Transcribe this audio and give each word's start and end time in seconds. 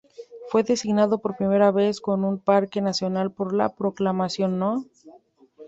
Fue 0.49 0.63
designado 0.63 1.19
por 1.21 1.37
primera 1.37 1.69
vez 1.69 2.01
como 2.01 2.27
un 2.27 2.39
Parque 2.39 2.81
nacional 2.81 3.31
por 3.31 3.53
la 3.53 3.69
Proclamación 3.69 4.57
no. 4.57 4.83